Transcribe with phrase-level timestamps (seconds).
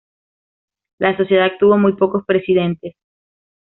[0.97, 2.95] La sociedad tuvo muy pocos presidentes.